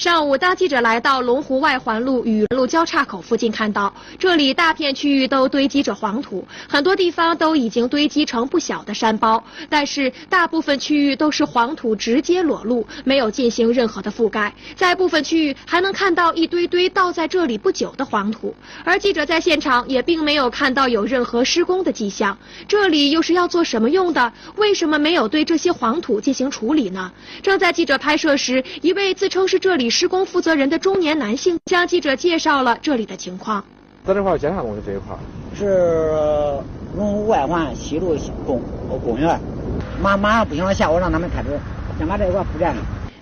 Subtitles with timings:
[0.00, 14.54] 上午，当记者来到龙湖外环路与路交叉口附近，看到这里大片区域都堆积着黄土，很多地方都已经堆积成不小的山包，但是大部分区域都是黄土直接裸露，没有进行任何的覆盖。
[14.74, 22.34] 在部分区域还能看到一堆堆倒在这里不久的黄土，而记者在现场也并没有看到有任何施工的迹象。
[22.66, 24.32] 这里又是要做什么用的？
[24.56, 27.12] 为什么没有对这些黄土进行处理呢？
[27.42, 29.89] 正在记者拍摄时，一位自称是这里。
[29.90, 33.64] 施工负责人的中年男性向记者介绍了这里的情况。
[34.06, 34.82] 在这块建啥东西？
[34.86, 35.16] 这一块
[35.54, 36.58] 是
[36.96, 38.62] 龙湖外环西路公
[39.04, 39.38] 公园，
[40.00, 41.48] 马马上不行了，下午让他们开始
[41.98, 42.80] 先把这一块铺垫了。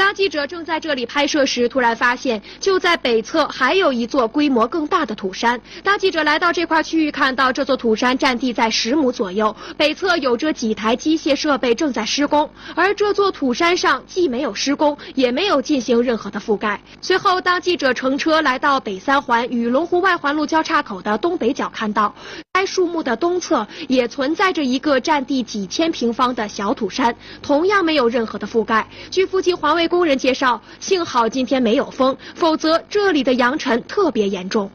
[0.00, 5.60] 当记者正在这里拍摄时，突然发现就在北侧还有一座规模更大的土山。
[5.84, 16.80] 当记者来到这块区域，看到这座土山占地在十亩左右，北侧有着几台机械设备正在施工，而这座土山上既没有施工，也没有进行任何的覆盖。
[17.02, 22.14] 随后，当记者乘车来到北三环与龙湖外环路交叉口的东北角，看到
[22.60, 28.86] 该树木的东侧也存在着一个占地几千平方的小土山，同样没有任何的覆盖。
[29.10, 29.88] 据附近环卫。
[29.88, 34.70] 工人介绍，幸好今天没有风，否则这里的扬尘特别严重。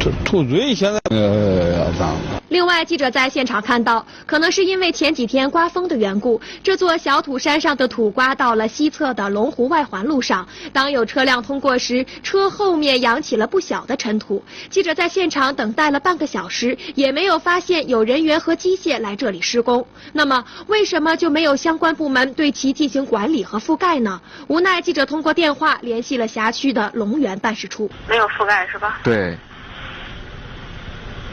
[0.00, 2.16] 土土堆现在呃脏。
[2.48, 10.48] 另外，记者在现场看到，可能是因为前几天刮风的缘故，这座小土山上的土刮到了西侧的龙湖外环路上。
[10.72, 14.42] 当有车辆通过时，车后面扬起了不小的尘土。
[14.70, 19.86] 记者在现场等待了半个小时，也没有发现有人员和机械来这里施工。
[20.14, 24.18] 那么，为什么就没有相关部门对其进行管理和覆盖呢？
[24.48, 28.98] 无奈，记者通过电话联系了辖区的龙源办事处，没有覆盖是吧？
[29.04, 29.36] 对。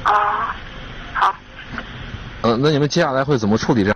[0.03, 0.55] 啊，
[1.13, 1.35] 好。
[2.47, 3.91] 嗯，那你们接下来会怎么处理这？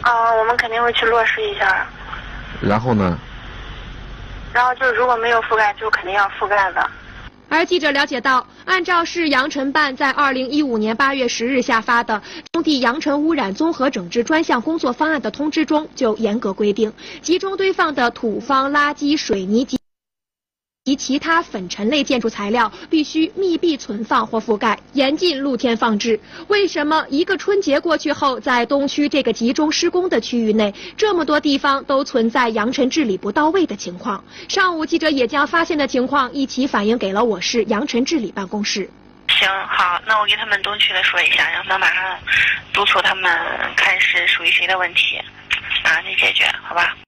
[0.00, 1.86] 啊，我们肯定会去落实一下。
[2.60, 3.16] 然后呢？
[4.52, 6.84] 然后就如果没有覆盖，就肯定要覆盖的。
[7.48, 12.20] 而记者了解到，按照市扬尘办在二零一五年八月十日下发的
[12.52, 19.79] 《中地扬尘污染综合整治专项工作方案》的通知中，就严格规定，集中堆放的土方、垃圾、水泥及。
[20.90, 26.18] 及其他粉尘类建筑材料必须密闭存放或覆盖，严禁露天放置。
[26.48, 34.22] 为什么一个春节过去后，在东区这个集中施工的区域内，这么多地方都存在扬尘治理不到位的情况？
[34.48, 38.90] 上午记者也将发现的情况一起反映给了我市扬尘治理办公室。
[39.28, 42.18] 行，好，那我给他们东区的说一下，让他马上
[42.72, 43.32] 督促他们
[43.76, 45.20] 看是属于谁的问题，
[45.84, 46.96] 马上去解决，好吧？